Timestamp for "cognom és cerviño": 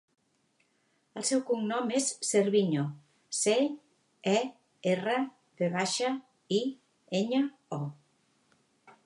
1.49-2.85